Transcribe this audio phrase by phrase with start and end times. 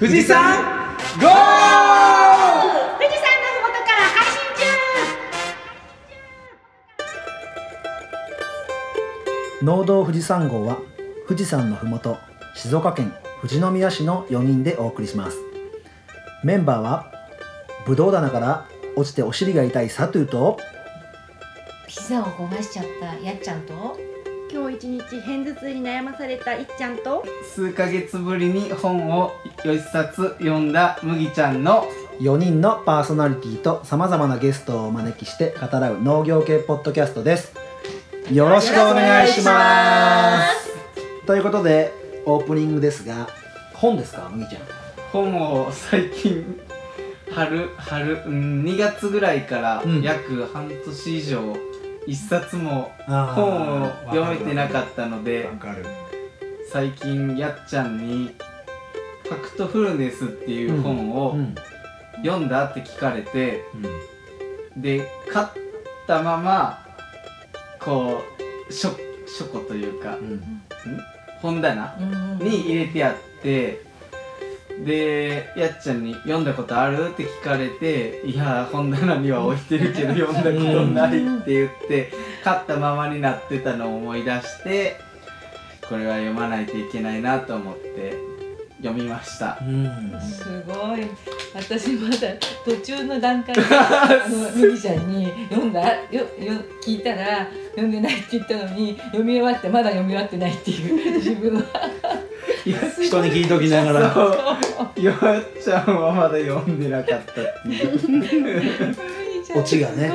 [0.00, 0.62] 富士山
[1.20, 1.28] ゴー！
[1.28, 1.36] 富
[3.04, 4.40] 士山のふもとから配信
[9.60, 9.66] 中。
[9.66, 10.78] 農道富士山号は
[11.28, 12.16] 富士山のふもと
[12.56, 15.36] 静岡県富士宮市の4人でお送りします。
[16.44, 17.12] メンバーは
[17.84, 20.58] ぶどう棚から落ちてお尻が痛いサトゥーと
[21.86, 23.98] ピザを焦がしちゃったやっちゃんと
[24.52, 29.32] 今日一日片頭痛に悩まされたいっちゃんと数ヶ月ぶりに本を
[29.64, 31.84] 一冊読んだ麦ちゃんの
[32.20, 37.52] 4人のパーソナリティとさまざまなゲストをお招きして語らう農業系ポッドキャストです。
[38.32, 41.26] よろしくお願いします。
[41.26, 41.92] ということで
[42.26, 43.28] オープニングですが
[43.72, 44.62] 本ですか麦ちゃん？
[45.12, 46.60] 本を最近
[47.30, 51.56] 春春、うん、2月ぐらいからうん約半年以上
[52.10, 55.48] 一冊も本を読めてなかったので
[56.72, 58.34] 最近やっちゃんに
[59.22, 61.54] 「ファクトフルネス」っていう本をうん
[62.24, 63.64] 読んだって聞かれて
[64.74, 64.82] うん。
[64.82, 65.46] で買っ
[66.08, 66.84] たまま
[67.78, 68.20] こ
[68.68, 68.90] う書
[69.26, 70.62] 書庫というかうん。
[71.40, 71.96] 本棚
[72.40, 73.82] に入れてあって
[74.84, 84.96] でやっちゃんに「読んだことある?」って聞かれて「いや本棚には置いてるけど 読んだことない」って言って買ったままになってたのを思い出して
[85.88, 88.16] これは読まないといけないなと思って
[88.82, 89.58] 読みました。
[89.60, 90.18] うん。
[90.22, 91.06] すごい。
[91.54, 92.16] 私まだ
[92.64, 101.62] 途中の段階で あの麦ちゃんに読んだよよ聞いたら読んでないって言ったのに読み終わってまだ読み終わってないっていう自分は
[102.62, 104.12] 人に聞いときながら。
[104.14, 104.34] そう。
[105.02, 105.16] やっ
[105.62, 108.96] ちゃんはまだ読んでなかったっていう。
[109.56, 110.12] オチがね。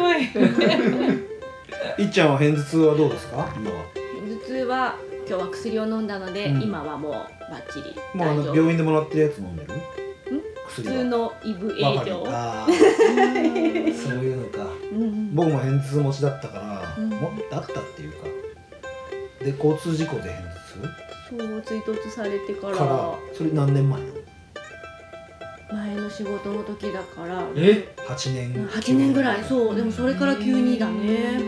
[1.97, 2.03] い。
[2.03, 3.49] いっちゃんは片頭痛はどうですか？
[3.55, 4.95] 今は頭痛は
[5.27, 6.61] 今日は薬を飲んだので、うん。
[6.61, 7.19] 今はもうバ
[7.57, 8.55] ッチリもうあの大丈夫。
[8.55, 9.73] 病院でもらってるやつ飲んでる？
[9.73, 9.81] 薬は。
[10.67, 12.23] 普通のイブ営業。
[12.27, 12.73] あー。
[13.97, 14.66] そういうのか。
[14.91, 17.09] うん僕も片頭痛持ちだったから、うん。
[17.09, 18.17] もだったっていうか。
[19.39, 20.54] で交通事故で片頭
[21.30, 24.02] そう追突されてか痛かららそれ何年前？
[25.74, 27.47] 前の仕事の時だから。
[27.56, 28.68] え？8年。
[28.68, 29.44] 8年ぐらい。
[29.44, 31.41] そうでもそれから急にだね。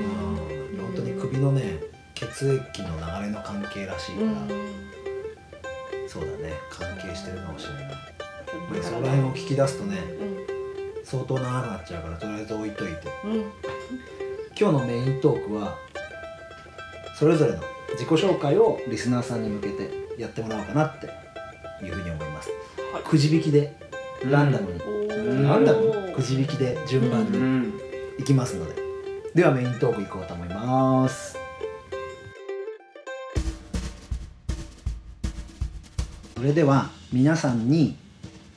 [0.77, 1.79] 本当に首のね
[2.15, 2.89] 血液の
[3.21, 4.47] 流れの関係らしいから、うん。
[6.07, 6.53] そうだね。
[6.71, 7.83] 関係してるかもしれない、
[8.67, 8.73] うん。
[8.73, 11.05] でその辺を聞き出すとねうん。
[11.05, 12.93] 相当長くなっちゃうからとりあえず置いといて。
[13.25, 13.51] うん。
[14.59, 15.75] 今日のメイントークは
[17.15, 17.61] それぞれの
[17.93, 21.07] 自己紹介をリスナーさんに向けてやってもらおうかなって
[21.85, 22.49] いうふうに思います、
[22.93, 23.03] はい。
[23.03, 23.75] くじ引きで
[24.29, 24.79] ランダムに、
[25.43, 25.79] ランダム。
[25.91, 26.15] ー。
[26.15, 27.73] くじ引きで順番うにん。
[28.19, 28.81] いきますので、
[29.35, 31.37] ではメイントークいこうと思います。
[36.35, 37.95] それでは皆さんに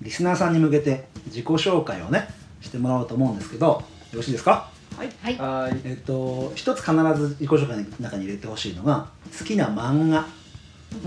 [0.03, 2.29] リスナーさんに向けて自己紹介をね
[2.61, 3.83] してもらおうと思うんですけどよ
[4.15, 4.70] ろしいですか？
[4.97, 5.07] はい。
[5.39, 9.09] はーいえっと一つ必ず自己紹介の中に入れてほしいのが
[9.39, 10.27] 好きな漫画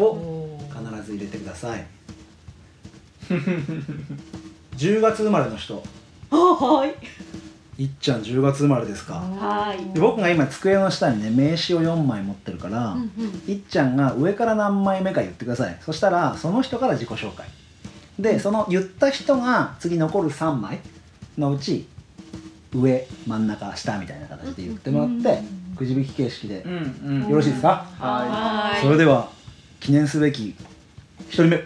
[0.03, 1.85] を必ず入れてください。
[4.77, 5.83] 10月生まれの人。
[6.31, 6.95] あはい。
[7.75, 9.15] いっちゃん10月生まれですか？
[9.15, 9.93] はい。
[9.93, 13.51] で僕が今机の下にね名刺を4枚持ってるから、うんうん。
[13.51, 15.77] いっちゃんが上から何枚目か言ってください。
[15.81, 17.47] そしたらその人から自己紹介。
[18.19, 20.79] でその言った人が次残る3枚
[21.37, 21.87] のうち
[22.73, 25.41] 上真ん中下みたいな形で言ってもらって
[25.77, 27.29] くじ引き形式でうんうん。
[27.29, 27.85] よろしいですか？
[27.99, 28.07] は
[28.71, 29.29] はそれでは
[29.79, 30.55] 記念すべき
[31.29, 31.57] 1人目。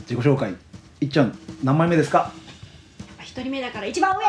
[0.00, 0.54] 自己紹介。
[1.00, 2.32] いっちゃん何枚目ですか？
[3.22, 4.24] 一人目だから一番上。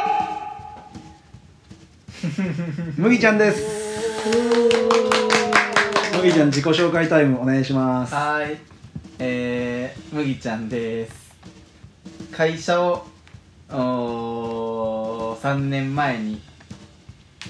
[2.97, 3.63] 麦ちゃんです。
[6.17, 8.11] 麦ちゃん自己紹介タイムお願いします。
[8.11, 8.57] いはーい。
[9.19, 11.29] えー、麦ちゃんです。
[12.31, 13.05] 会社を
[13.71, 16.41] おー3年前に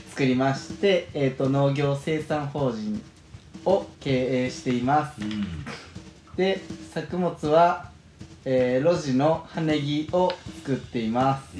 [0.09, 3.01] 作りまして、えー、と農業生産法人
[3.65, 5.19] を経営しています。
[6.35, 6.59] で
[6.93, 7.89] 作物は、
[8.45, 10.31] えー、路地の葉ネギを
[10.63, 11.55] 作っています。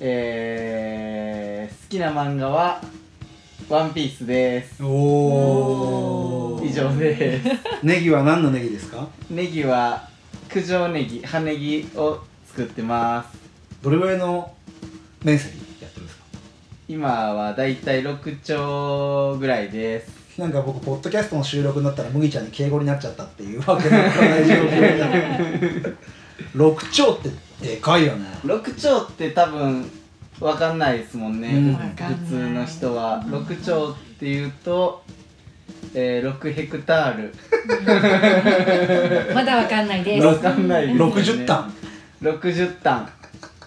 [0.00, 2.80] えー、好きな漫画は
[3.68, 4.82] 「ワンピースです。
[4.84, 7.48] お以上です。
[7.82, 9.08] ネギは何のネギですか？
[9.30, 10.08] ネギは
[10.50, 12.18] 九条ネギ葉ネギを
[12.54, 13.38] 作ってます。
[13.82, 14.54] どれぐらいの
[15.24, 16.24] 面積やってるんですか？
[16.86, 20.38] 今はだいたい6丁ぐらいです。
[20.38, 25.96] なんか僕ポッドキャストの収録になったら麦ちゃんに敬語になっちゃったっていうわけのわからない状況になる
[26.54, 27.30] 6兆って
[27.66, 28.26] でかいよね。
[28.44, 29.90] 6丁って多分
[30.38, 31.74] わかんないですもんね、うん。
[31.74, 33.22] 普通の人は。
[33.26, 35.02] 6丁っていうと
[35.94, 37.34] えー、6ヘクタール。
[39.34, 40.26] まだわかんないです。
[40.26, 41.72] わかんないです、ね、60単
[42.22, 43.10] 60単。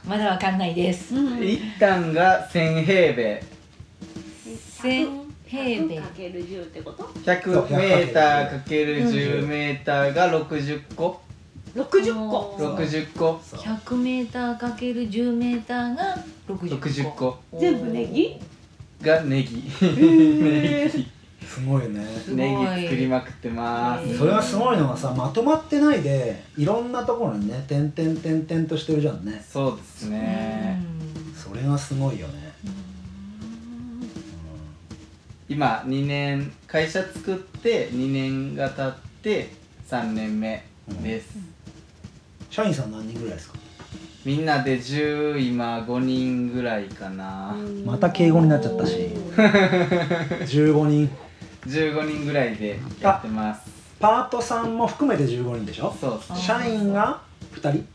[0.08, 1.14] まだわかんないです。
[1.14, 1.40] うん。
[1.40, 3.44] 1単が1000平米。
[4.82, 5.10] 千
[5.46, 5.98] 平米。
[5.98, 11.22] かける10ってこと100メーターかける10メーターが60個。
[11.76, 12.56] 60個。
[12.58, 13.32] そう60個。
[13.58, 16.18] 100メーターかける10メーターが
[16.48, 17.38] 60 60個。
[17.60, 18.40] 全部ネギ？
[19.02, 19.64] がネギ。
[19.84, 21.12] ネギ
[21.48, 22.50] すごいよねネ
[22.80, 24.18] ギ作りまくってます。
[24.18, 29.44] それはすごいのがさまとまってないでいろんなところにね点々点々としてるじゃんね。
[29.48, 30.82] そうですね。
[31.36, 32.46] それがすごいよね。
[35.48, 39.52] 今2年会社作って2年が経って
[39.88, 40.64] 3年目
[41.04, 41.38] です、
[42.50, 43.60] 社員さん何人ぐらいですか？
[44.26, 47.56] みんなで10今5人ぐらいかな、
[47.86, 49.10] また敬語になっちゃったし。
[49.38, 51.08] 15人
[51.66, 53.70] 15人ぐらいでやってます。
[54.00, 55.96] パートさんも含めて15人でしょ？
[56.00, 57.22] そうっす社員が
[57.54, 57.86] 2人？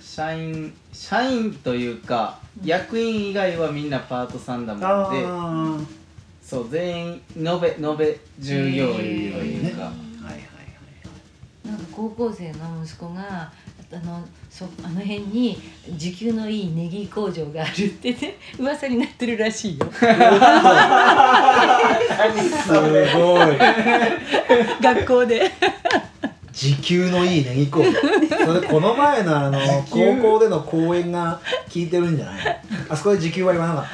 [0.00, 5.78] 社員社員というか役員以外はみんなパートさんだもんであ
[6.42, 9.94] そう全員延べ延べ従業員というか、あはい
[10.24, 10.38] はいは
[11.66, 11.68] い。
[11.68, 13.52] なんか高校生の息子が
[13.90, 15.58] あのそあの辺に
[15.96, 19.86] 時給のいいネギ工場があるってね 噂になってるらしいよ。
[19.92, 20.06] す
[23.14, 23.56] ごい。
[24.82, 25.50] 学校で。
[26.52, 27.86] 時給のいいネギ工場。
[28.46, 29.58] それこの前のあの
[29.88, 32.60] 高校での講演が聞いてるんじゃない？
[32.90, 33.84] あそこで時給は言わなかっ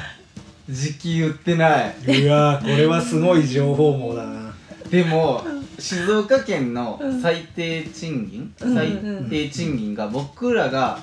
[0.69, 1.95] 時給言ってない。
[2.05, 4.51] たいやーこれはすごい情報網だな。
[4.89, 5.43] でも
[5.79, 8.97] 静岡県の最低賃金、うん最
[9.29, 10.99] 低賃金が僕らが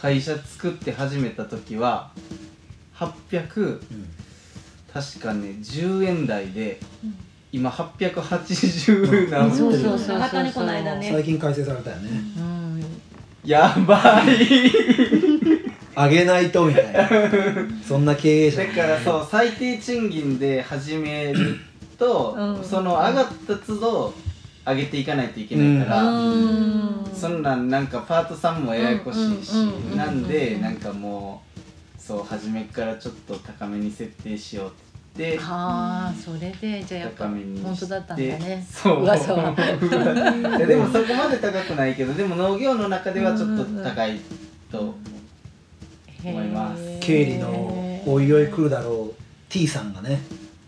[0.00, 2.10] 会社作って始めた時は
[2.96, 3.80] 800
[4.92, 6.80] 確かね10円台で
[7.52, 9.50] 今880なん。
[9.50, 12.10] そうそうそうそう上がったねこの間ね最近改正されたよね。
[12.36, 12.84] うん。
[13.44, 14.70] やばい。
[15.96, 17.08] 上げないとみたいな。
[17.86, 18.64] そんな経営者。
[18.64, 21.58] だからそう最低賃金で始める
[22.00, 22.64] と、うん。
[22.64, 24.14] その上がった都度
[24.66, 27.06] 上げていかないといけないから、うん。
[27.14, 34.74] そんなんなんかパートさんもややこしいし、うんうんうんうんなんでなんかもうそう初めからちょっと高めに設定しようって
[35.16, 38.66] 言ってはあそれでじゃあやっぱ本当だったんだね。
[38.68, 39.02] そう。
[39.02, 39.54] 噂は
[40.56, 44.18] いやでもそこまで高くないけどでも農業の中ではちょっと高い
[44.72, 44.94] と
[46.24, 46.98] 思います。
[47.00, 49.14] 経理のおいおい来るだろう
[49.48, 50.20] T さんがね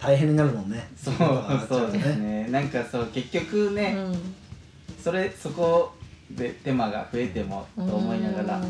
[0.02, 0.88] 大変になるもんね。
[0.96, 2.49] そうそううとですね。
[2.50, 3.96] なんかそう結局ね、
[5.02, 5.93] それそこ
[6.31, 8.60] で手間が増えてもと思いながら。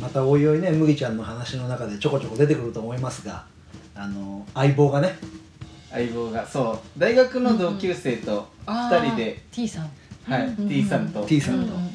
[0.00, 3.44] またおいおいね麦ちゃんの話の中でちょこちょこ出てくると思いますが
[3.94, 5.16] あの相棒がね。
[5.90, 6.98] 相棒がそう。
[6.98, 9.90] 大学の同級生と2人で、T さん。
[10.24, 11.24] はい、うん T さんと。
[11.26, 11.60] T さんと。
[11.60, 11.92] うんうんうん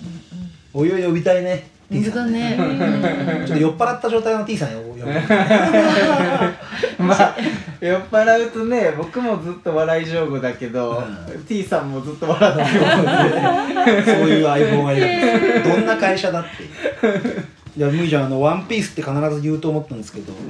[0.74, 2.56] おいおい呼びたいねうん T さんね。
[2.56, 3.44] ね。
[3.48, 5.06] ちょっと酔っ払った状態の T さんを呼ぶ
[7.04, 7.36] まあ
[7.82, 11.04] 酔っ払うとね僕もずっと笑い上手だけど、
[11.36, 11.44] うん。
[11.46, 15.06] T さんもずっと笑ってる そういう相棒がいる。
[15.06, 16.64] んですどんな会社だって。
[16.64, 17.46] いう
[17.78, 20.34] いや麦ちゃんあの「ワンピースって必ず言うと思ったんですけど。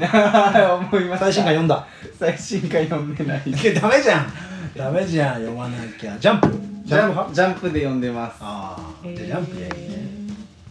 [0.94, 1.86] 思いま最新回読んだ。
[2.18, 3.44] 最新回読んでない。
[3.46, 4.34] いやダメじゃん。
[4.78, 6.16] ダメじゃん読まなきゃ。
[6.18, 6.48] ジャンプ。
[6.86, 8.38] ジャンジャンプで読んでます。
[8.40, 10.08] ああじゃあジャンプでいいね。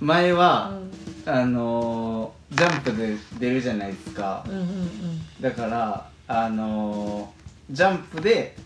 [0.00, 0.72] 前は、
[1.26, 4.42] あのー、ジャンプで出るじゃないですか。
[4.46, 4.68] うんうんうん。
[5.42, 8.56] だからあのー、ジャンプで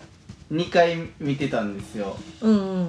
[0.53, 2.17] 2回見てたんですよ。
[2.41, 2.89] うんうん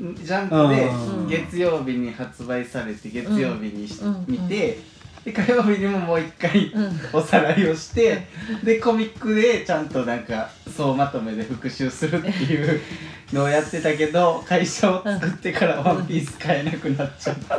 [0.00, 0.14] うん。
[0.16, 4.78] ジャンプうんで月曜日に発売されて月曜日にし、うん見て
[5.24, 8.26] で火曜日にももう一回うんおさらいをして
[8.64, 12.80] でコミックでちゃんとなんか総まとめで復習するっていう
[13.32, 17.56] のをやってたけど会社を作ってから「ワンピース買えなくなっちゃった。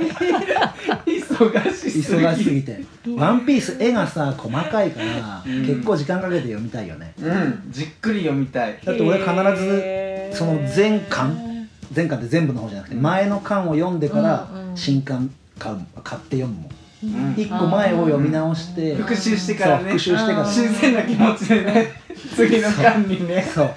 [1.05, 2.83] 忙しすぎ忙しすぎて
[3.15, 5.65] 「ワンピース絵がさ細かいから、うん。
[5.65, 7.13] 結構時間かけて読みたいよね。
[7.21, 7.63] うん。
[7.69, 8.79] じっくり読みたい。
[8.83, 9.29] だって俺必
[9.63, 11.51] ずその全巻
[11.91, 16.80] 全巻って全部の方じゃなくて前の巻を読んでから新巻買う買って読むもんうん
[17.35, 19.83] 一個前を読み直して復習してからね。
[19.83, 20.47] そう復習してから。
[20.47, 21.87] うん新鮮な気持ちでね。
[22.35, 23.43] 次の巻にね。
[23.53, 23.71] そう。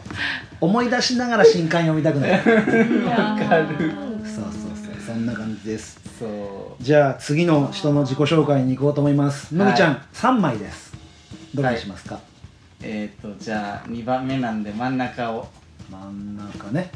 [0.61, 2.43] 思い出しながら新刊読みたくなる。
[2.43, 3.93] そうわかる。
[4.25, 6.01] そうそうそんな感じです。
[6.19, 6.83] そう。
[6.83, 9.55] じゃあ次の人の自己紹介に行こうと思います。
[9.55, 10.95] むぎちゃん、3枚です。
[11.55, 12.19] どれにしますか、
[12.83, 15.49] えっ、ー、とじゃあ2番目なんで真ん中を。
[15.91, 16.91] 真ん中ね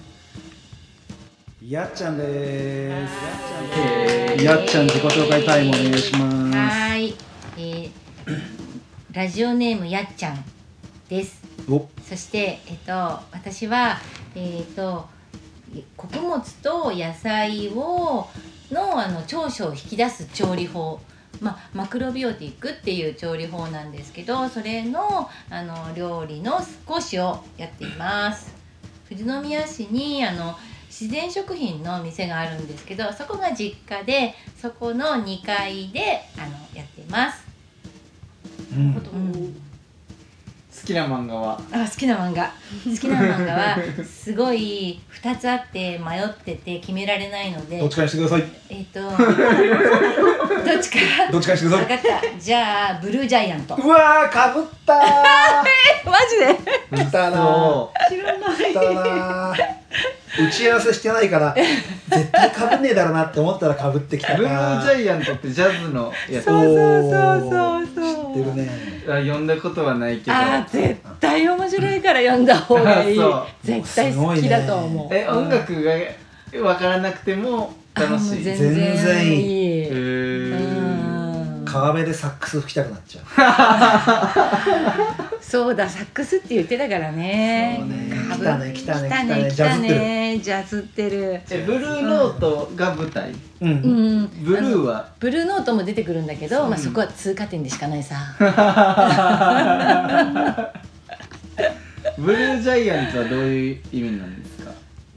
[1.61, 4.45] やっちゃんです。
[4.45, 6.57] やっちゃん自己紹介タイムお願いします。
[6.57, 7.17] はーい、
[7.57, 7.91] えー、
[9.11, 10.45] ラジオネームやっちゃん
[11.09, 11.43] です。
[11.69, 11.89] お。
[12.05, 13.99] そして、えっと、私は、
[14.37, 15.09] ええっ、と
[15.97, 18.29] 穀物と野菜を
[18.71, 21.01] のあの長所を引き出す調理法。
[21.41, 28.55] まあ、マクロビオティックっていう調理法なんですけどそれのあの料理の少しをやっています。
[29.09, 30.57] 富士宮市にあの
[31.01, 37.45] 自然食品の店があるんですけどそこが実家でそこの2階であのやっています、
[38.73, 38.81] うん。
[38.81, 39.63] うん
[40.81, 41.61] 好きな漫画は？
[41.73, 42.45] あ好きな漫画。
[42.85, 47.81] 好きな漫画はすごい2つあって迷ってて決められないので。
[47.81, 48.45] どっちかにしてください？
[48.71, 49.11] えっ、とどっ
[50.81, 51.33] ちか？
[51.33, 51.87] どっちかにしてください？
[51.87, 52.01] 分かっ
[52.33, 52.39] た。
[52.41, 53.75] じゃあブルージャイアント。
[53.75, 54.99] うわーかぶったー。
[56.09, 56.39] マジ
[56.97, 57.05] で？
[57.05, 59.78] 来たなそー来たなー
[60.39, 61.55] 打ち合わせしてないから
[62.11, 66.45] 絶対かぶんねえだろうなって思ったらかぶってきたうブルージャイイアントってジャズのやつ。
[66.45, 68.35] そうそうそうそうそう。
[68.35, 68.69] 知ってるね
[69.09, 70.37] あ読んだことはないけど。
[70.37, 73.19] あー絶対面白いから読んだ方がいい。
[73.19, 73.47] あそう。
[73.65, 75.15] 絶対好きだと思う。
[75.15, 75.93] え音楽が
[76.53, 78.43] 分からなくても楽しい。
[78.45, 80.48] 全全然然いへいー
[81.79, 83.25] うん川辺でサックス吹きたくなっちゃう。
[85.41, 87.77] そうだサックスって言ってたからね。
[87.79, 88.19] そうね。
[88.37, 89.89] 来たね来たね来たね来来たね。
[89.89, 90.39] たね。
[90.41, 91.41] ジャズってる。
[91.51, 93.33] えブルーノートが舞台？
[93.61, 93.75] うん、う
[94.23, 95.09] んブルーは？
[95.21, 98.17] ブルーノートも出てくるんだけど、まあ、そこは通過点でしかないさ。
[102.19, 104.73] ブルージャイアントはどういう意味なんですか？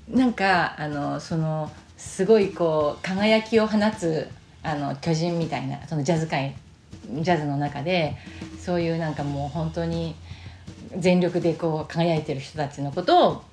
[0.10, 4.28] なんかあのそのすごいこう輝きを放つ
[4.64, 6.56] あの巨人みたいなそのジャズ界
[7.22, 8.16] ジャズの中で
[8.60, 10.16] そういうなんかもう本当に
[10.98, 13.44] 全力でこう輝いてる人たちのことを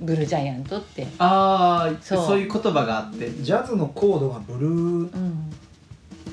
[0.00, 2.26] ブルージャイアントって、ああそう。
[2.26, 5.50] そういう言葉があってジャズのコードがブルーうん、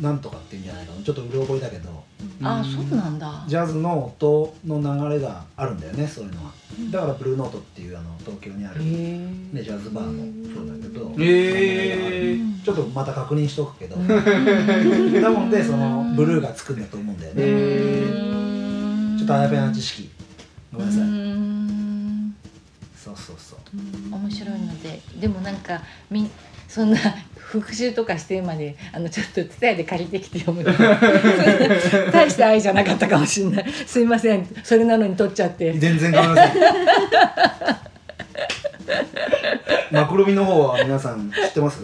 [0.01, 1.01] なんとかっていうんじゃないかな。
[1.01, 2.02] ちょっとうろ覚えだけど
[2.43, 3.43] あそうなんだ。
[3.47, 6.51] ジャズの音の流れがあるんだよねそういうのは。
[6.91, 13.95] だからブルーノートっていうあの東京にある、ね、ジャズバーもそうだけどへえちょっとまた確認しとくけど。
[13.97, 17.41] なのでそのブルーがつくんだと思うんだよね。
[17.43, 20.09] へちょっとあやふやな知識。
[20.71, 21.03] ごめんなさい。
[21.03, 22.35] うん。
[22.95, 23.59] そうそうそう。
[24.11, 26.31] 面白いのででもなんかみん
[26.67, 26.97] そんな
[27.59, 30.63] 復習とかしてまであのちょっと伝えで借りてきて読む。
[32.11, 33.71] 大した愛じゃなかったかもしれない。
[33.85, 34.47] すいません。
[34.63, 35.71] それなのに取っちゃって。
[35.73, 36.53] 全然構いません。
[39.93, 41.83] マクロビの方は皆さん知ってます？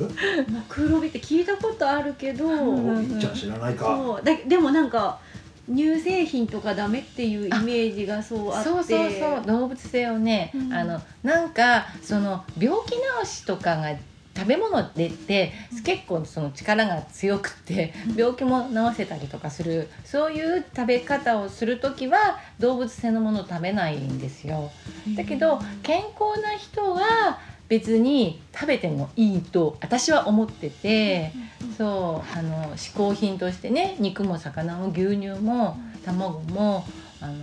[0.51, 3.85] マクロビって聞いたことあるけど、おいっちゃん知らないか。
[3.85, 4.25] そう。
[4.25, 5.19] だでもなんか
[5.71, 8.69] 乳製品とかダメっていうイメージがそうあって。
[8.69, 9.45] そうそうそう。
[9.45, 10.73] 動物性をね、うん。
[10.73, 13.91] あのなんかその病気治しとかが
[14.39, 15.51] 食べ物でって
[15.83, 24.71] 結構その力が強くて病気も治せたりとかするそういう食べ方をする時は動物性のものを食べないんですよ。
[25.17, 31.33] だけど健康な人は別に食べてもいいと私は思ってて
[31.77, 36.85] そうあの嗜好品としてね肉も魚も牛乳も卵も
[37.19, 37.35] あの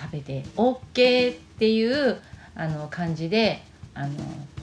[0.00, 2.20] 食べて OK っていう
[2.54, 3.62] あの感じで
[3.94, 4.14] あの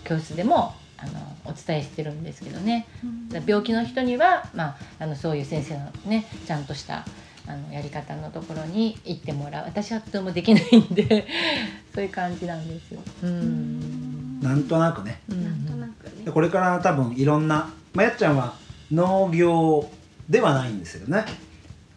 [0.04, 1.12] 教室でもあの
[1.46, 2.88] お伝えしてるんですけどね。
[3.30, 7.06] だから病気の人には、まあ、あのそういう先生のねちゃんとした
[7.48, 9.66] あのやり方のところに行ってもらう。
[9.66, 11.28] 私はとてもできないんで
[11.94, 13.02] そういう感じなんですよ。
[13.24, 14.40] うん。
[14.42, 15.20] なんとなくね。
[15.30, 15.44] うん。
[15.44, 18.56] なんとなくこれから多分いろんな、まあ、やっちゃんは
[18.92, 19.90] 農業
[20.30, 21.26] ではないんですよね、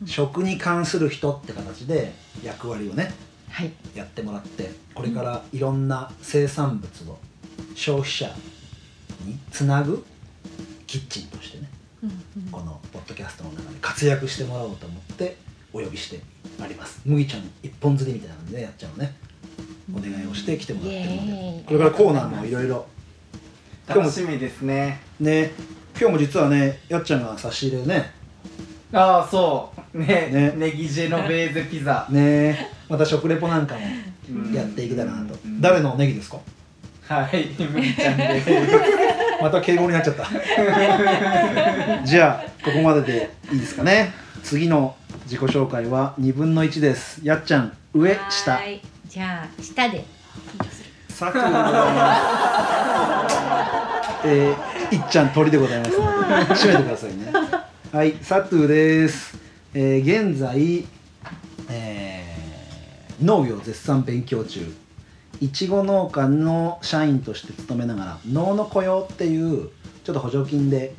[0.04, 2.12] 食に関する人って形で
[2.42, 3.12] 役割をね
[3.50, 3.72] はい。
[3.94, 7.18] やってもらってこれからいろんな生産物を
[7.74, 8.30] 消費者
[9.24, 10.04] につなぐ？
[10.86, 11.68] キッチンとしてね。
[12.52, 15.36] このポッドキャストの中で活躍してもらおうと思って
[15.72, 16.20] お呼びして
[16.62, 17.00] あります。
[17.04, 19.16] 麦ちゃん一本釣りみたいなんでやっちゃんをね。
[19.92, 21.64] お願いをして来てもらってるので。
[21.66, 22.86] これからコーナーもいろいろ。
[23.86, 25.00] 楽しみですね。
[25.18, 25.52] ね
[25.98, 28.12] 今日も実はねやっちゃんが差し入れね。
[28.92, 29.98] ああそう。
[29.98, 30.06] ね。
[30.32, 30.52] ね。
[30.56, 32.06] ネギジェノベーゼピザ。
[32.10, 32.70] ね。
[32.88, 33.80] また食レポなんかも
[34.30, 34.52] うん。
[34.52, 35.34] やっていけたらなと。
[35.44, 35.60] うん。
[35.60, 36.38] 誰のネギですか？
[37.08, 37.48] はい。
[37.58, 38.42] 麦ちゃんで
[39.40, 40.26] また敬語になっちゃった。
[42.04, 44.12] じゃあここまででいいですかね。
[44.42, 47.20] 次の自己紹介は2分の1です。
[47.22, 48.60] やっちゃん上下。
[49.06, 50.04] じゃあ下で。
[51.08, 51.44] 佐藤
[54.24, 55.90] えー、いっちゃん鳥でございます。
[55.92, 57.32] 閉めてくださいね。
[57.92, 59.38] はい佐藤です、
[59.72, 60.84] えー、現在、
[61.70, 62.28] えー
[63.20, 64.60] 農業絶賛勉強中
[65.40, 69.70] いちご農家の社員として勤めながら農の雇用っていう
[70.04, 70.94] ちょっと補助金で、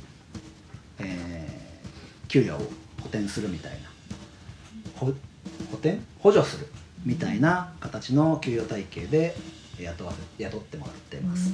[1.00, 1.50] えー
[2.30, 2.58] 給与を
[3.02, 3.78] 補填するみたいな。
[4.96, 5.14] 補
[5.82, 6.00] 填？
[6.20, 6.68] 補助する
[7.04, 9.36] みたいな形の給与体系で、
[9.80, 11.52] 雇わせ雇ってもらってます。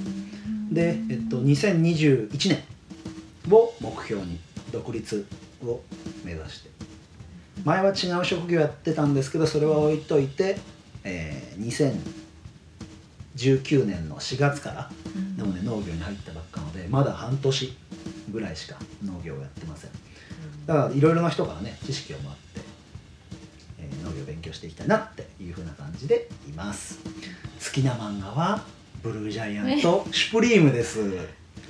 [0.71, 2.63] で、えっと、2021年
[3.53, 4.39] を目標に
[4.71, 5.25] 独立
[5.63, 5.79] を
[6.23, 6.69] 目指して。
[7.63, 10.57] 前は違う職業やってたんですけどそれは置いといて、
[11.05, 12.24] えー
[13.35, 14.89] 2019年の4月から
[15.37, 17.77] でもね農業に入ったばっかのでまだ半年
[18.31, 19.91] ぐらいしか農業をやってません。
[20.65, 22.61] だからいろいろな人からね知識をもらって、
[23.79, 26.99] えー農業を勉強していきたいなっていう風な感じでいます。
[27.63, 28.63] 好きな漫画は
[29.03, 30.99] ブルージャイアントシュプリームです。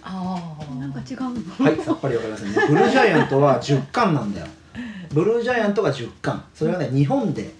[0.01, 1.65] ああなんか違うの？
[1.65, 2.55] はいさっぱりわかりませんね。
[2.67, 4.47] ブルージャイアントは10巻なんだよ。
[5.11, 6.45] ブルージャイアントが10巻。
[6.53, 7.51] それがね日本で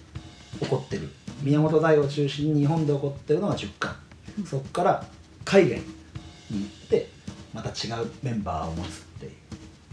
[0.60, 1.08] 起こってる。
[1.42, 3.95] 宮本大を中心に日本で起こってるのが10巻
[4.44, 5.04] そっから
[5.44, 5.96] 海外に。
[6.50, 7.08] 行って
[7.52, 9.28] また違うメンバーを持つってい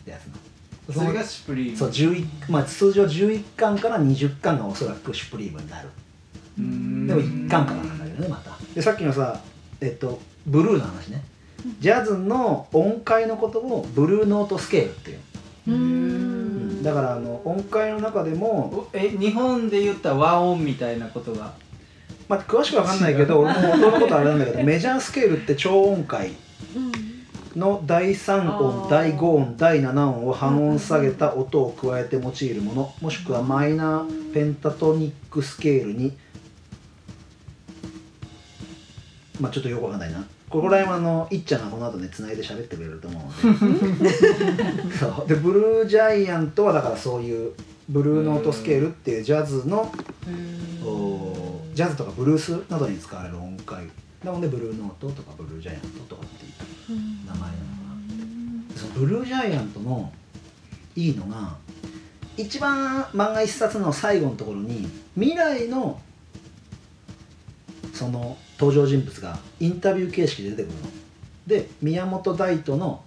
[0.07, 0.93] うやつなの。
[0.93, 5.89] それがシュプリームそう11、まあ、通常11巻から20巻がおそらくシュプリームになる。
[6.57, 7.07] うーん。
[7.07, 8.51] でも1巻からなんだけどねまた。
[8.73, 9.39] でさっきのさ
[9.81, 11.23] えっとブルーの話ね。
[11.79, 15.19] ジャズの音階のことをブルーノートスケールっていう。
[15.67, 16.79] うん。
[16.81, 16.83] ん。
[16.83, 21.53] だからあの音階の中でも、おえ日本で言ったら和音みたいなことが
[22.29, 26.31] まあ、詳しくわかんないけど 俺も音のことあれなんだけど メジャースケールって超音階
[26.75, 26.91] うん
[27.59, 28.89] の第3あ音ー。
[28.89, 36.17] 第5音第7音を半音下げた音を加えて用いるものもしくはマイナーペンタトニックスケールに
[39.39, 40.23] まあちょっとよくわかんないな。
[40.49, 44.09] ここら辺はあのいっちゃんがこの後ねつないで喋ってくれると思うので。
[44.99, 45.27] そう。
[45.27, 47.51] でブルージャイアントはだからそういう
[47.89, 49.91] ブルーノートスケールっていうジャズの
[50.85, 51.42] お
[51.73, 53.83] ジャズとかブルースなどに使われる音階。
[54.23, 57.51] なのでブルーノートとかブルージャイアントとかっていう名前なのか
[58.73, 58.75] な。
[58.75, 60.11] そのブルージャイアントの
[60.95, 61.57] いいのが
[62.37, 65.99] 一番漫画一冊の最後のところに未来の
[67.93, 70.79] その登場人物がインタビュー形式で出てくるの。
[71.45, 73.03] で宮本大斗の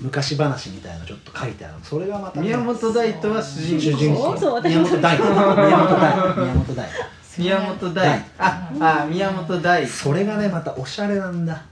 [0.00, 1.84] 昔話みたいなのちょっと書いてあるの。
[1.84, 4.00] それがまたね、宮本大斗は主人公。
[4.02, 4.68] 宮本大斗。
[4.68, 5.16] 宮本大。
[5.16, 5.34] 斗
[6.42, 6.86] 宮本大。
[6.86, 7.94] 斗宮本大。
[7.94, 8.24] 大。
[8.38, 8.70] あ
[9.02, 9.86] あ宮本大。
[9.86, 11.62] それがねまたおしゃれなんだ。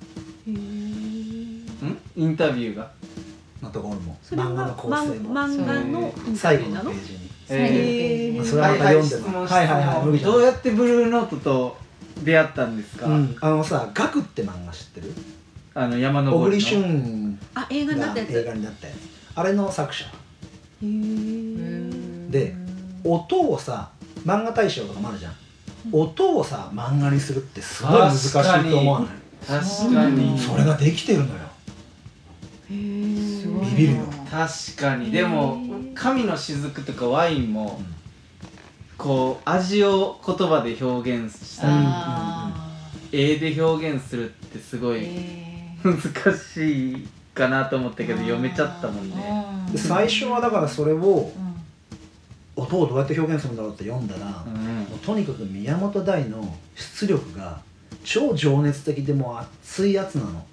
[0.46, 1.98] へーん？
[2.16, 2.90] インタビューが？
[3.62, 5.34] のところも漫画の構成も。
[5.34, 7.30] 漫画の最後のページに。
[7.48, 11.76] えへーまあそれはまた読んではいはいはいはいどうやってブルーノートと
[12.24, 15.12] 出会ったんですか、うん、あのさ「ガク」って漫画知ってる？
[15.74, 17.38] あの山登り小栗の旬。
[17.54, 18.38] あ映画にながったやつ。
[18.38, 18.96] 映画になったやつ。
[19.34, 20.04] あれの作者。
[20.06, 22.30] へー。
[22.30, 22.54] で
[23.04, 23.90] 音をさ
[24.24, 25.32] 漫画大賞とかもあるじゃん
[25.92, 29.08] 音をさ漫画にするってすごい難しいと思わない？
[29.46, 30.38] 確かに。
[30.38, 31.32] それができてるのよ。
[32.70, 33.42] へー。
[33.42, 34.04] すごいなビビるよ。
[34.30, 35.10] 確かに。
[35.10, 35.58] でも
[35.94, 37.96] 神の雫とかワインもうん。
[38.98, 42.72] こう味を言葉で表現したりあ
[43.12, 46.00] 絵で表現するってすごーいへ難
[46.34, 49.16] しいかなと思ったーけど読めちゃったもんね。
[49.76, 51.55] 最初はだからそれをうん
[52.56, 57.60] 音をどうやって表現するんだろうって読んだら、うもんうとにかく宮本大の出力が
[58.02, 60.30] 超情熱的でもう熱いやつなの。
[60.30, 60.46] も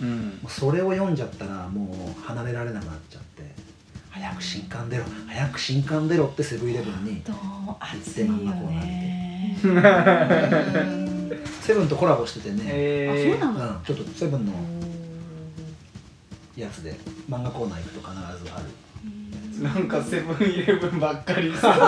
[0.00, 0.40] うん。
[0.44, 3.44] うそれを読んじゃったらもう離れられなくなっちゃって。
[4.10, 5.04] 早く新刊出ろ。
[5.28, 7.36] 早く新刊出ろってセブンイレブンにどう
[7.78, 9.56] 熱いよね
[11.60, 13.76] セブンとコラボしててね、えあそうなの？
[13.76, 14.52] うん、ちょっとセブンの
[16.56, 16.96] やつで
[17.28, 18.64] 漫画コーナー行くと必ずある。
[18.64, 18.68] ー、
[19.62, 21.50] なんかセブンイレブンばっかり。
[21.56, 21.78] スポンサ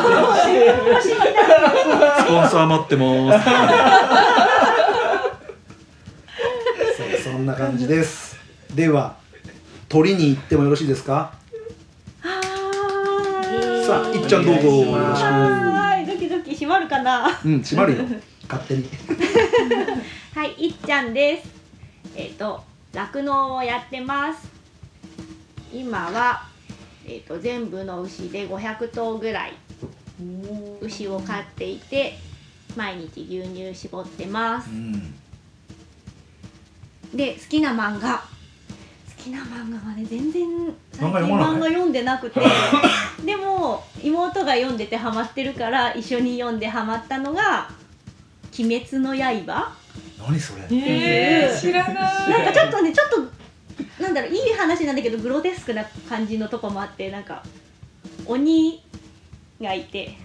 [2.61, 3.33] ー待ってま
[7.17, 7.23] す。
[7.25, 8.37] そんな感じです。
[8.75, 9.17] では
[9.89, 11.33] 鳥に行ってもよろしいですか？
[12.23, 12.41] は
[13.87, 14.69] さあいっちゃんどうぞ。
[14.69, 16.07] よろしくはーい。
[16.07, 17.27] ドキドキ閉まるかな？
[17.45, 18.05] うん閉まるよ。
[18.49, 18.89] 勝手に。
[20.35, 21.49] はいいっちゃんです。
[22.17, 22.63] えっ、と
[22.95, 24.49] 酪農をやってます。
[25.73, 26.43] 今は
[27.09, 29.53] えっ、と全部の牛で500頭ぐらい
[30.81, 32.19] 牛を飼っていて
[32.77, 34.71] 毎日牛乳絞ってます。
[34.71, 35.15] うん。
[37.15, 38.19] で好きな漫画。
[38.19, 38.23] 好
[39.25, 40.47] きな漫画がね全然
[40.93, 42.41] 最近漫画読んでなくて。
[43.25, 47.69] でも妹が読んでてハマってるから一緒に読んでハマったのが
[48.59, 49.73] 「鬼滅の刃。
[50.21, 50.63] 何それ？
[50.71, 52.31] えー知らない。
[52.31, 53.38] なんかちょっとねちょっと
[54.09, 57.43] なんだろういい話なんだけどグロテスクな感じのとこもあってなんか
[58.25, 58.83] 鬼
[59.61, 60.17] がいて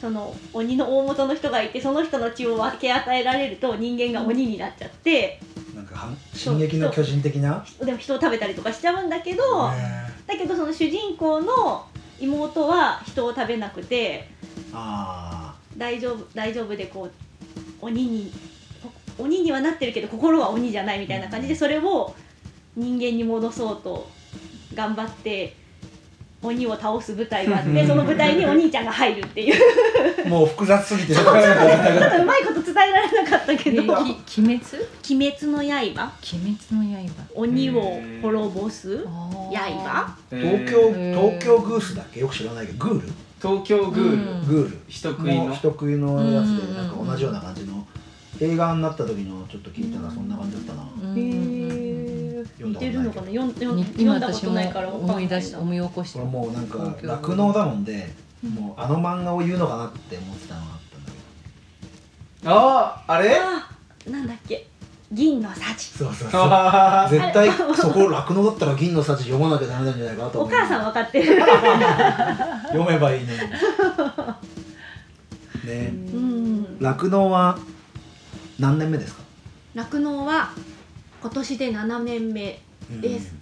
[0.00, 5.40] その鬼の大元の人がいてその人の血を分け与えられると人間が鬼になっちゃって
[5.74, 7.64] なんか進撃の巨人的な？
[7.84, 11.86] でも人を食べたりとかしちゃうんだけどへだけどその主人公の
[12.20, 14.28] 妹は人を食べなくて
[15.76, 17.12] 大丈夫大丈夫でこう
[17.80, 18.32] 鬼に
[19.18, 22.14] 鬼にはなってるけど心は鬼じゃないみたいな感じでそれを
[22.76, 24.06] 人間に戻そうと
[24.74, 25.56] 頑張って
[26.42, 30.28] 鬼を倒す舞台があってその舞台にお兄ちゃんが入るっていう。
[30.28, 31.40] もう複雑すぎてちょっとうま
[32.38, 33.82] いこと伝えられなかったけえど
[34.26, 34.84] 「き鬼滅？
[35.10, 36.12] 鬼滅の刃？
[36.34, 37.24] 鬼滅の刃。
[37.34, 40.16] 鬼を滅ぼす刃？
[40.30, 42.20] 東京東京グースだっけ？
[42.20, 42.84] よく知らないけど。
[42.84, 43.08] グール？
[43.40, 44.46] 東京グール、うん。
[44.46, 44.78] グール。
[44.88, 45.54] 人食いの。
[45.54, 47.86] 人食いのやつうんでなんか同じような感じの。
[48.38, 50.86] 映画になった時のちょっと聞いたらそんな感じだったな。
[51.02, 51.18] うん。
[51.18, 51.55] へえ
[52.58, 53.26] 似てるのかな？
[53.26, 58.08] 読ん読んに読んだことないから思い出し思い起こしてこれもうなんか酪農だもんで
[58.42, 60.16] もうあの漫画を言うのかなって。
[60.16, 61.04] 思ってたのがあったん。
[61.04, 61.10] だ
[62.40, 63.36] けどあああれ？
[63.38, 64.66] あーなんだっけ？
[65.12, 65.84] 銀の幸。
[65.98, 66.40] そうそうそう。
[66.50, 70.54] あ絶対そこ酪農だったら銀の幸読まなきゃダメなんじゃないかなとお思う。
[70.56, 71.40] 母さん分かってる。
[72.72, 73.38] 読めばいいのに。
[75.64, 75.92] ね。
[76.12, 76.78] うん。
[76.80, 77.58] 酪農は
[78.58, 79.22] 何年目ですか？
[79.74, 80.50] 酪農は
[81.26, 82.60] 今年で7年目
[83.02, 83.34] です。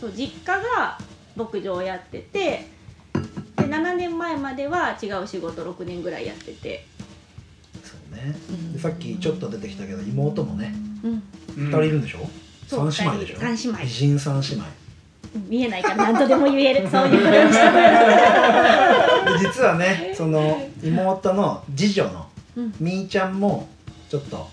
[0.00, 0.96] そう実家が
[1.34, 2.68] 牧場をやってて
[3.56, 6.86] で7年前までは違う仕事6年ぐらいやってて。
[7.82, 8.36] そうね。
[8.72, 11.22] でさっきちょっと出てきたけど妹もねうん。
[11.56, 12.18] 2人いるんでしょ？
[12.68, 13.40] そう三姉妹でしょ？
[13.40, 13.78] 三姉妹。
[13.82, 14.64] 美人三姉妹。
[15.48, 16.86] 見えないから何とでも言える。
[16.90, 17.58] そういうことにし
[19.56, 22.26] 実はね その妹の次女の
[22.56, 22.74] うん。
[22.78, 23.68] みーちゃんも
[24.08, 24.48] ちょっと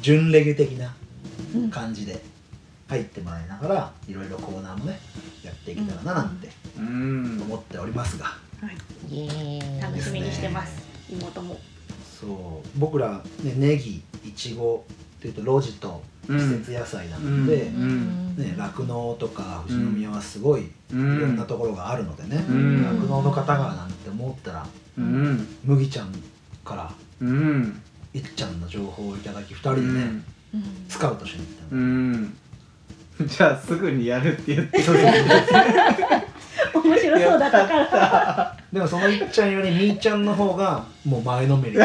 [0.00, 0.92] 準レギュ的なうん
[1.70, 2.20] 感じで
[2.88, 4.98] 入ってもらいながらいろいろコーナーもね
[5.44, 7.40] やっていけたらななんてうん。
[7.42, 8.26] 思っておりますが。
[9.10, 9.80] イエーイ。
[9.80, 10.82] 楽しみにしてます。
[11.10, 11.58] 妹も。
[12.20, 12.78] そう。
[12.78, 14.84] 僕らねネギいちご
[15.18, 18.36] っていうと露地と季節野菜なので、うん。
[18.36, 21.20] ね酪農とか富士宮はすごいいうん。
[21.20, 22.82] ろんなところがあるのでねうん。
[22.84, 25.46] 酪農、の方がなんて思ったらうん。
[25.64, 26.12] 麦ちゃん
[26.64, 27.80] からうん。
[28.14, 30.24] いっちゃんの情報をいただき2人でね、うん
[30.88, 31.76] スカウトしに行った。
[31.76, 32.34] うの、ん。
[33.26, 34.82] じゃあすぐにやるって言って。
[34.82, 38.56] そうそうそう面白そうだったから。
[38.72, 41.76] でもそのいっちゃんよりみーちゃんの方がもう前のめり。
[41.76, 41.84] そ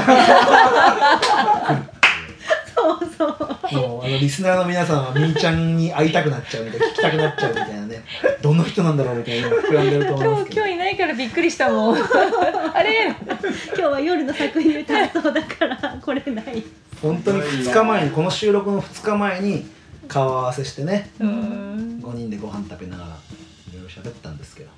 [2.95, 3.29] うそう。
[3.73, 8.03] もうあのリスナーの皆さんはみーちゃんに会いたくなっちゃうみたいな聞きたくなっちゃうみたいなね
[8.41, 10.61] どの人なんだろうみたいな膨らんでると思いますけど。
[10.61, 11.95] 今日今日いないからびっくりしたもん。
[11.95, 13.07] あれ？
[13.07, 16.63] 今日は夜の作品担当だから来れない
[17.03, 19.65] 本当に2日前にこの収録の2日前に
[20.07, 21.99] 顔合わせしてねうん。
[22.01, 24.69] 5人でご飯食べながらいろいろ喋ったんですけど。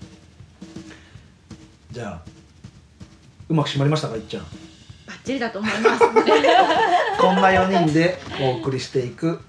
[1.91, 2.21] じゃあ
[3.47, 4.43] うまく締まりましたかいっちゃん。
[5.05, 5.99] バッチリだと思います
[7.19, 9.39] こんな4人でお送りしていく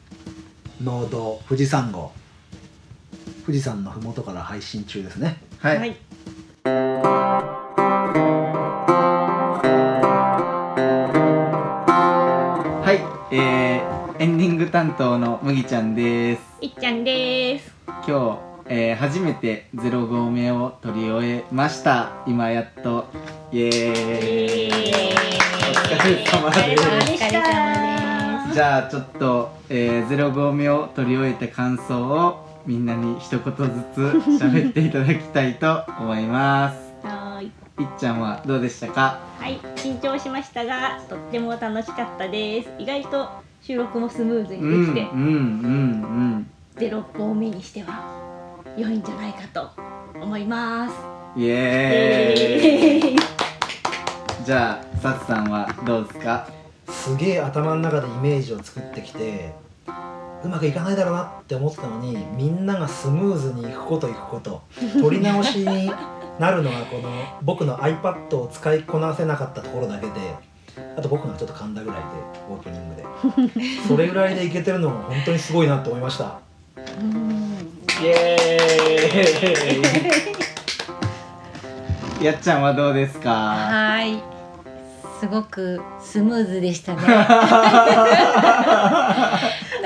[0.85, 2.13] 農道富士山号。
[3.47, 5.39] 富士山の麓から配信中ですね。
[5.61, 5.97] はい、はい
[13.39, 16.43] えー、エンディング担当の麦ちゃんです。
[16.63, 17.71] いっちゃんです。
[17.87, 22.13] 今日、えー、初めて0合目を取り終えました。
[22.27, 23.05] 今やっと。
[23.53, 24.71] イエーイ。
[25.69, 27.19] お疲れ様お疲れで
[28.49, 28.55] す。
[28.55, 33.45] じゃあちょっと、えー、0合目を取り終えた感想をみんなに一言ず
[33.95, 34.01] つ
[34.43, 36.86] 喋っていただきたいと思います
[37.79, 39.19] いいっちゃんはどうでしたか？
[39.39, 42.71] はい緊張しましたがとっても楽しかったです。
[42.79, 43.29] 意外と
[43.63, 48.03] 収録もスムーズうんにできて、うんうんゼロ本目にしては
[48.77, 49.71] 良いんじゃないかと
[50.21, 50.95] 思います。
[51.37, 53.13] うんイエーイ。
[53.13, 56.47] え ーじゃあさつさんはどうですか？
[56.89, 59.53] すげえ頭の中でイメージを作ってきて
[60.45, 64.63] うまくいかないだろうなって思ってたのにみんながスムーズにいくこといくこと
[65.01, 65.91] 取り直しに
[66.39, 67.09] なるのがこの
[67.43, 70.13] 僕の iPad を使いこなせなかったところだけで
[70.97, 72.05] あと僕がちょっと噛んだぐらいで
[72.51, 73.05] オープニングで。
[73.89, 76.39] それぐらいでいけてるのが本当にすごいなって思いました。
[76.77, 77.57] うん
[78.03, 82.25] イエーイ。
[82.25, 83.31] やっちゃんはどうですか？
[83.31, 84.23] はい。
[85.21, 87.01] すごくスムーズでしたね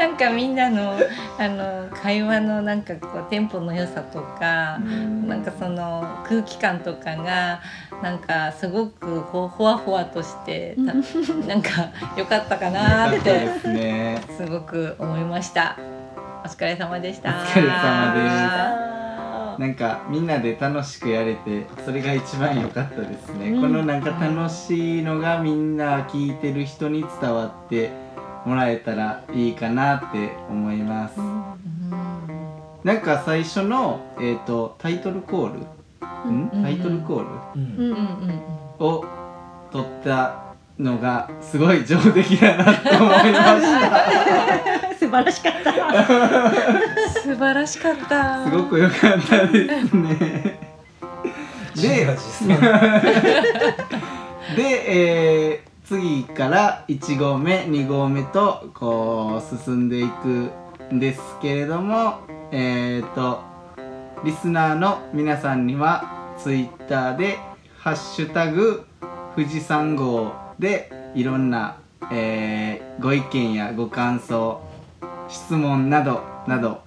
[0.01, 0.99] なんかみんなの
[1.39, 7.61] あの会話のなんかこうテンポの良さとか、なんかその空気感とかが
[8.03, 10.95] なんかすごくほほわほわとしてた
[11.47, 14.23] なんか良かったかなーってですね。
[14.39, 15.77] すごく思いました。
[16.43, 17.29] お疲れ様でした。
[17.29, 19.61] お疲れ様であー。
[19.61, 23.61] なんかみんなで楽しくやれてそれが一番良かったですね、うん。
[23.61, 27.91] このなんか楽しいのがみんな聞いてる人に伝わって
[28.47, 31.43] もらえたらいいかなって思います、うん
[32.83, 35.59] なんか最初の、えー、とタイトルコール、
[36.31, 36.49] ん。
[36.55, 36.63] うん。
[36.63, 37.27] タイトルコール？
[37.57, 37.77] うん。
[37.77, 38.01] うんうんうん
[38.81, 39.05] を
[39.71, 44.95] 取ったのがすごい上出来だなと思いました。
[44.99, 45.75] 素晴らしかった。
[47.21, 48.45] 素晴らしかった。
[48.47, 50.59] すごく良かったですね。
[54.57, 60.53] でで、えー次から1合目2合目とこう進んでいく
[60.95, 62.21] んですけれども
[62.53, 63.41] えっ、と
[64.25, 67.41] リスナーの皆さんにはツイッターで
[67.77, 68.87] 「ハッシュタグ
[69.35, 71.79] 富士山号」でいろんな、
[72.13, 74.61] えーご意見やご感想
[75.29, 76.83] 質問などなど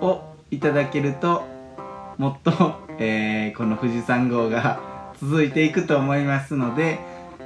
[0.00, 1.44] をいただけると
[2.18, 2.50] もっと、
[2.98, 4.80] えーこの富士山号が
[5.20, 6.98] 続いていくと思いますので、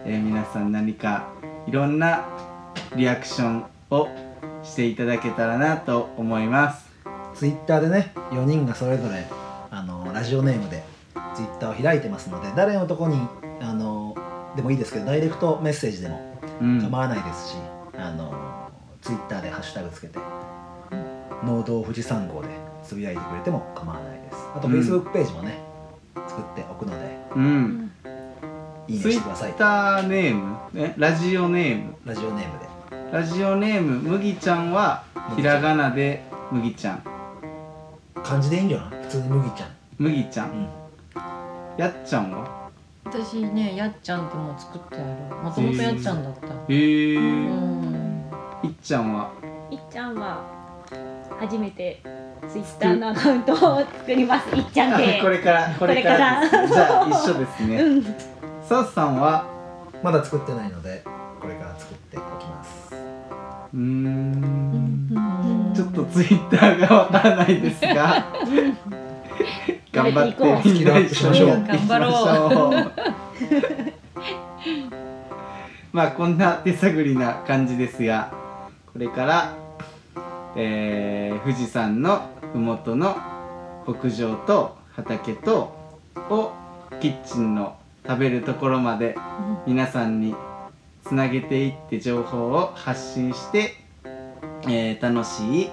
[0.07, 1.29] えー皆さん何か
[1.67, 2.27] いろんな
[2.95, 4.09] リアクションを
[4.63, 6.85] していただけたらなと思います。
[7.35, 9.25] ツイッターでね4人がそれぞれ
[9.71, 10.85] あのラジオネームで
[11.35, 13.17] ツイッターを開いてますので誰のとこに
[13.61, 14.15] あの
[14.55, 16.81] でもいいですけどダイレクトメッセージでもうん。
[16.81, 17.57] 構わないですし、
[17.97, 18.33] あの
[19.01, 20.19] ツイッターでハッシュタグつけて
[21.43, 22.49] 「農道富士山号」で
[22.83, 24.37] つぶやいてくれても構わないです。
[24.55, 24.75] あとうん。
[24.75, 25.59] フェイスブックページもね、
[26.29, 27.84] 作っておくのでうん、
[28.89, 29.51] いいねツイしてください。
[29.53, 31.95] ッターネーム、ね、ラジオネーム。
[32.05, 32.67] ラジオネームで。
[33.13, 35.05] ラジオネーム麦ちゃんは
[35.37, 37.03] ひらがなで麦ちゃん。
[38.23, 39.03] 漢字でいいんじゃない？
[39.05, 39.69] 普通に麦ちゃん。
[39.99, 40.69] 麦ちゃん、うん。
[41.77, 42.71] やっちゃんは？
[43.05, 45.05] 私ねやっちゃんってもう作ってある。
[45.43, 46.47] もともとやっちゃんだった。
[46.47, 48.25] へえうー、ん。
[48.65, 49.31] いっちゃんは？
[49.71, 50.43] いっちゃんは
[51.41, 52.01] 初めて
[52.49, 54.55] ツイッターのアカウントを作ります。
[54.55, 56.41] いっちゃんあでこれからこれから。
[56.41, 56.75] ですこれから。
[56.75, 57.77] じゃあ一緒ですね。
[57.77, 58.34] うん
[58.69, 59.47] ソースさんは
[60.03, 61.05] まだ作ってないので
[61.41, 62.95] これから作っておきます。
[62.95, 65.73] うーん。
[65.75, 68.27] ちょっとツイッターがわからないですが
[69.93, 72.71] 頑張ってみんな一緒にやっていきましょう。
[75.93, 78.33] まあこんな手探りな感じですが
[78.93, 79.55] これから、
[80.57, 83.17] えー富士山の麓の
[83.87, 85.75] 牧場と畑と
[86.31, 86.53] を
[87.01, 89.17] キッチンの食べるところまで
[89.67, 90.35] 皆さんに
[91.05, 93.75] つなげていって情報を発信して、
[94.69, 95.71] えー楽しい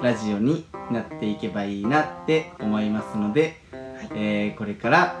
[0.00, 3.56] ラジオになっていけばいいなって思いますので、
[4.14, 5.16] えーこれから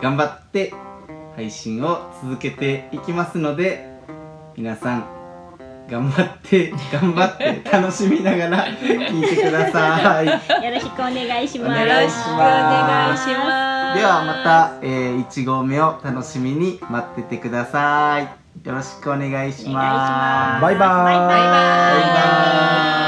[0.00, 0.72] 頑張って
[1.36, 3.88] 配信を続けていきますので
[4.56, 5.20] 皆さん
[5.88, 10.26] 頑張って 頑張って楽しみながら聞いてください。
[10.26, 10.32] よ
[10.72, 11.82] ろしくお願いします。
[11.82, 12.30] お願いします。
[12.30, 18.40] お願いしますではまた、えー、1号目を楽しみに待っててください。
[18.66, 19.68] よろしくお願いします。
[19.68, 20.62] お願いします。
[20.62, 21.04] バイバーイ。
[21.04, 21.28] バイバイ。
[21.28, 22.99] バイバイ